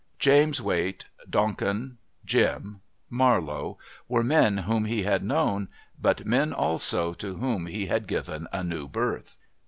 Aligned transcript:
James 0.17 0.59
Wait, 0.59 1.05
Donkin, 1.29 1.99
Jim, 2.25 2.81
Marlowe 3.07 3.77
were 4.09 4.23
men 4.23 4.57
whom 4.57 4.85
he 4.85 5.03
had 5.03 5.23
known, 5.23 5.67
but 6.01 6.25
men 6.25 6.53
also 6.53 7.13
to 7.13 7.35
whom 7.35 7.67
he 7.67 7.85
had 7.85 8.07
given 8.07 8.47
a 8.51 8.63
new 8.63 8.87
birth. 8.87 9.37